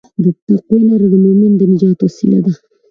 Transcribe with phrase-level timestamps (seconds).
[0.23, 2.53] د تقوی لاره د مؤمن د نجات وسیله ده.